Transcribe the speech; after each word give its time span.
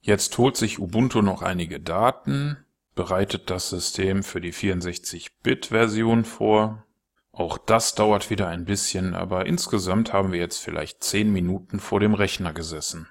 Jetzt 0.00 0.36
holt 0.38 0.56
sich 0.56 0.78
Ubuntu 0.78 1.20
noch 1.20 1.42
einige 1.42 1.78
Daten, 1.78 2.56
bereitet 2.94 3.50
das 3.50 3.68
System 3.68 4.22
für 4.22 4.40
die 4.40 4.52
64-Bit-Version 4.52 6.24
vor. 6.24 6.86
Auch 7.32 7.58
das 7.58 7.94
dauert 7.94 8.30
wieder 8.30 8.48
ein 8.48 8.64
bisschen, 8.64 9.14
aber 9.14 9.46
insgesamt 9.46 10.12
haben 10.12 10.32
wir 10.32 10.40
jetzt 10.40 10.58
vielleicht 10.58 11.04
10 11.04 11.32
Minuten 11.32 11.80
vor 11.80 12.00
dem 12.00 12.14
Rechner 12.14 12.52
gesessen. 12.52 13.08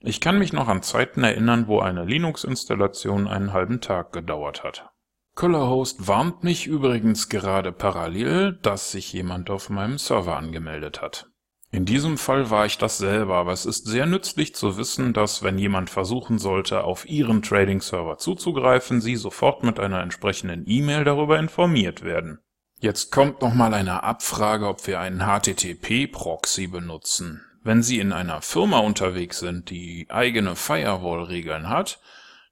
Ich 0.00 0.20
kann 0.20 0.38
mich 0.38 0.52
noch 0.52 0.68
an 0.68 0.82
Zeiten 0.82 1.24
erinnern, 1.24 1.66
wo 1.66 1.80
eine 1.80 2.04
Linux-Installation 2.04 3.26
einen 3.26 3.52
halben 3.52 3.80
Tag 3.80 4.12
gedauert 4.12 4.62
hat. 4.62 4.90
Colorhost 5.34 6.06
warnt 6.06 6.44
mich 6.44 6.66
übrigens 6.66 7.28
gerade 7.28 7.72
parallel, 7.72 8.58
dass 8.62 8.92
sich 8.92 9.12
jemand 9.12 9.50
auf 9.50 9.70
meinem 9.70 9.98
Server 9.98 10.36
angemeldet 10.36 11.00
hat. 11.00 11.30
In 11.70 11.84
diesem 11.84 12.16
Fall 12.16 12.48
war 12.48 12.64
ich 12.64 12.78
das 12.78 12.96
selber, 12.96 13.36
aber 13.36 13.52
es 13.52 13.66
ist 13.66 13.86
sehr 13.86 14.06
nützlich 14.06 14.54
zu 14.54 14.78
wissen, 14.78 15.12
dass 15.12 15.42
wenn 15.42 15.58
jemand 15.58 15.90
versuchen 15.90 16.38
sollte, 16.38 16.84
auf 16.84 17.06
Ihren 17.06 17.42
Trading-Server 17.42 18.16
zuzugreifen, 18.16 19.02
Sie 19.02 19.16
sofort 19.16 19.62
mit 19.64 19.78
einer 19.78 20.00
entsprechenden 20.00 20.64
E-Mail 20.66 21.04
darüber 21.04 21.38
informiert 21.38 22.02
werden. 22.02 22.38
Jetzt 22.80 23.10
kommt 23.10 23.42
nochmal 23.42 23.74
eine 23.74 24.02
Abfrage, 24.02 24.66
ob 24.66 24.86
wir 24.86 25.00
einen 25.00 25.20
HTTP-Proxy 25.20 26.68
benutzen. 26.68 27.44
Wenn 27.62 27.82
Sie 27.82 27.98
in 27.98 28.12
einer 28.12 28.40
Firma 28.40 28.78
unterwegs 28.78 29.40
sind, 29.40 29.68
die 29.68 30.06
eigene 30.08 30.56
Firewall-Regeln 30.56 31.68
hat, 31.68 32.00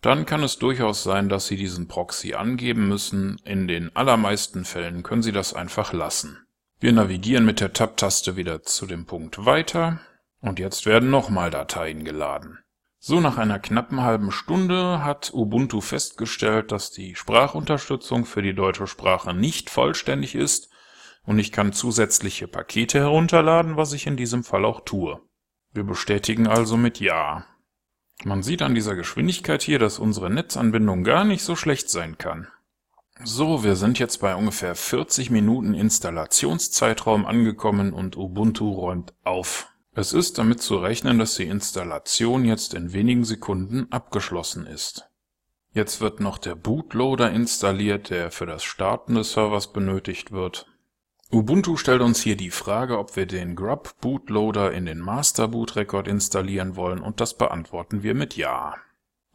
dann 0.00 0.24
kann 0.24 0.42
es 0.42 0.58
durchaus 0.58 1.02
sein, 1.02 1.28
dass 1.28 1.48
Sie 1.48 1.56
diesen 1.56 1.86
Proxy 1.86 2.34
angeben 2.34 2.88
müssen. 2.88 3.40
In 3.44 3.68
den 3.68 3.94
allermeisten 3.94 4.64
Fällen 4.64 5.02
können 5.02 5.22
Sie 5.22 5.32
das 5.32 5.54
einfach 5.54 5.92
lassen. 5.92 6.38
Wir 6.82 6.92
navigieren 6.92 7.44
mit 7.44 7.60
der 7.60 7.72
Tab-Taste 7.72 8.34
wieder 8.34 8.64
zu 8.64 8.86
dem 8.86 9.06
Punkt 9.06 9.46
Weiter 9.46 10.00
und 10.40 10.58
jetzt 10.58 10.84
werden 10.84 11.10
nochmal 11.10 11.48
Dateien 11.48 12.04
geladen. 12.04 12.58
So 12.98 13.20
nach 13.20 13.38
einer 13.38 13.60
knappen 13.60 14.00
halben 14.00 14.32
Stunde 14.32 15.04
hat 15.04 15.32
Ubuntu 15.32 15.80
festgestellt, 15.80 16.72
dass 16.72 16.90
die 16.90 17.14
Sprachunterstützung 17.14 18.24
für 18.24 18.42
die 18.42 18.52
deutsche 18.52 18.88
Sprache 18.88 19.32
nicht 19.32 19.70
vollständig 19.70 20.34
ist 20.34 20.70
und 21.22 21.38
ich 21.38 21.52
kann 21.52 21.72
zusätzliche 21.72 22.48
Pakete 22.48 22.98
herunterladen, 22.98 23.76
was 23.76 23.92
ich 23.92 24.08
in 24.08 24.16
diesem 24.16 24.42
Fall 24.42 24.64
auch 24.64 24.80
tue. 24.80 25.20
Wir 25.70 25.84
bestätigen 25.84 26.48
also 26.48 26.76
mit 26.76 26.98
Ja. 26.98 27.46
Man 28.24 28.42
sieht 28.42 28.60
an 28.60 28.74
dieser 28.74 28.96
Geschwindigkeit 28.96 29.62
hier, 29.62 29.78
dass 29.78 30.00
unsere 30.00 30.30
Netzanbindung 30.30 31.04
gar 31.04 31.22
nicht 31.22 31.44
so 31.44 31.54
schlecht 31.54 31.90
sein 31.90 32.18
kann. 32.18 32.48
So, 33.24 33.62
wir 33.62 33.76
sind 33.76 34.00
jetzt 34.00 34.18
bei 34.20 34.34
ungefähr 34.34 34.74
40 34.74 35.30
Minuten 35.30 35.74
Installationszeitraum 35.74 37.24
angekommen 37.24 37.92
und 37.92 38.16
Ubuntu 38.16 38.72
räumt 38.72 39.14
auf. 39.22 39.68
Es 39.94 40.12
ist 40.12 40.38
damit 40.38 40.60
zu 40.60 40.76
rechnen, 40.76 41.18
dass 41.18 41.36
die 41.36 41.44
Installation 41.44 42.44
jetzt 42.44 42.74
in 42.74 42.92
wenigen 42.92 43.24
Sekunden 43.24 43.86
abgeschlossen 43.92 44.66
ist. 44.66 45.08
Jetzt 45.72 46.00
wird 46.00 46.18
noch 46.18 46.38
der 46.38 46.56
Bootloader 46.56 47.30
installiert, 47.30 48.10
der 48.10 48.30
für 48.32 48.46
das 48.46 48.64
Starten 48.64 49.14
des 49.14 49.32
Servers 49.32 49.72
benötigt 49.72 50.32
wird. 50.32 50.66
Ubuntu 51.30 51.76
stellt 51.76 52.02
uns 52.02 52.20
hier 52.20 52.36
die 52.36 52.50
Frage, 52.50 52.98
ob 52.98 53.14
wir 53.16 53.26
den 53.26 53.54
Grub 53.54 53.94
Bootloader 54.00 54.72
in 54.72 54.84
den 54.84 54.98
Master 54.98 55.48
Boot 55.48 55.76
Record 55.76 56.08
installieren 56.08 56.74
wollen 56.74 57.00
und 57.00 57.20
das 57.20 57.34
beantworten 57.38 58.02
wir 58.02 58.14
mit 58.14 58.36
Ja. 58.36 58.74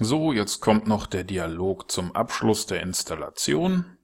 So, 0.00 0.32
jetzt 0.32 0.60
kommt 0.60 0.88
noch 0.88 1.06
der 1.06 1.22
Dialog 1.22 1.88
zum 1.88 2.16
Abschluss 2.16 2.66
der 2.66 2.82
Installation. 2.82 3.96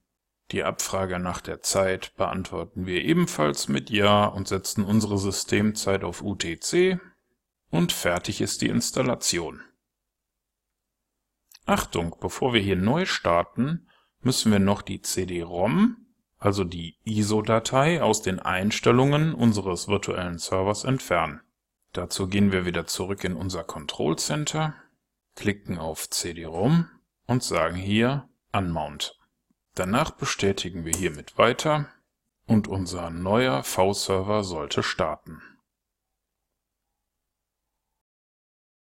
Die 0.53 0.63
Abfrage 0.63 1.19
nach 1.19 1.41
der 1.41 1.63
Zeit 1.63 2.15
beantworten 2.17 2.87
wir 2.87 3.03
ebenfalls 3.03 3.67
mit 3.67 3.91
Ja 3.91 4.27
und 4.27 4.47
setzen 4.47 4.85
unsere 4.85 5.19
Systemzeit 5.19 6.05
auf 6.05 6.23
UTC 6.23 7.01
und 7.71 7.91
fertig 7.91 8.41
ist 8.41 8.63
die 8.63 8.69
Installation. 8.69 9.63
Achtung, 11.67 12.17
bevor 12.21 12.53
wir 12.53 12.61
hier 12.61 12.77
neu 12.77 13.05
starten, 13.05 13.89
müssen 14.21 14.53
wir 14.53 14.61
noch 14.61 14.83
die 14.83 15.03
CD-ROM, 15.03 15.97
also 16.39 16.63
die 16.63 16.99
ISO-Datei 17.05 18.01
aus 18.01 18.23
den 18.23 18.39
Einstellungen 18.39 19.35
unseres 19.35 19.89
virtuellen 19.89 20.39
Servers 20.39 20.85
entfernen. 20.85 21.41
Dazu 21.93 22.29
gehen 22.29 22.53
wir 22.53 22.65
wieder 22.65 22.87
zurück 22.87 23.25
in 23.25 23.35
unser 23.35 23.65
Control 23.65 24.17
Center 24.17 24.75
klicken 25.41 25.79
auf 25.79 26.11
CD-ROM 26.11 26.87
und 27.27 27.43
sagen 27.43 27.77
hier 27.77 28.29
Unmount. 28.53 29.19
Danach 29.75 30.11
bestätigen 30.11 30.85
wir 30.85 30.93
hiermit 30.93 31.39
weiter 31.39 31.87
und 32.47 32.69
unser 32.69 33.09
neuer 33.09 33.63
V-Server 33.63 34.45
sollte 34.45 34.83
starten 34.83 35.41